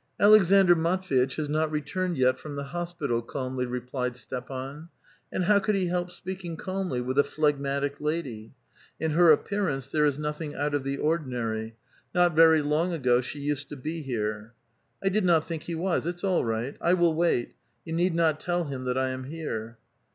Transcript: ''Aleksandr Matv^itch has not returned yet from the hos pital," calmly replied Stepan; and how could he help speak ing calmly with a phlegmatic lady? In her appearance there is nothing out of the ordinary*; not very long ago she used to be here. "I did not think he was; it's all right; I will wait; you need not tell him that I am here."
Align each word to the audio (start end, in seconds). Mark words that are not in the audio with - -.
''Aleksandr 0.20 0.74
Matv^itch 0.74 1.36
has 1.36 1.50
not 1.50 1.70
returned 1.70 2.16
yet 2.16 2.38
from 2.38 2.56
the 2.56 2.64
hos 2.64 2.94
pital," 2.94 3.20
calmly 3.20 3.66
replied 3.66 4.16
Stepan; 4.16 4.88
and 5.30 5.44
how 5.44 5.58
could 5.58 5.74
he 5.74 5.88
help 5.88 6.10
speak 6.10 6.46
ing 6.46 6.56
calmly 6.56 7.02
with 7.02 7.18
a 7.18 7.22
phlegmatic 7.22 8.00
lady? 8.00 8.54
In 8.98 9.10
her 9.10 9.30
appearance 9.30 9.86
there 9.88 10.06
is 10.06 10.18
nothing 10.18 10.54
out 10.54 10.72
of 10.74 10.82
the 10.82 10.96
ordinary*; 10.96 11.76
not 12.14 12.34
very 12.34 12.62
long 12.62 12.94
ago 12.94 13.20
she 13.20 13.38
used 13.38 13.68
to 13.68 13.76
be 13.76 14.00
here. 14.00 14.54
"I 15.04 15.10
did 15.10 15.26
not 15.26 15.46
think 15.46 15.64
he 15.64 15.74
was; 15.74 16.06
it's 16.06 16.24
all 16.24 16.42
right; 16.46 16.78
I 16.80 16.94
will 16.94 17.14
wait; 17.14 17.54
you 17.84 17.92
need 17.92 18.14
not 18.14 18.40
tell 18.40 18.64
him 18.64 18.84
that 18.84 18.96
I 18.96 19.10
am 19.10 19.24
here." 19.24 19.76